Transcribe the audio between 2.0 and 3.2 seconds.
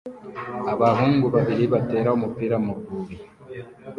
umupira mu rwuri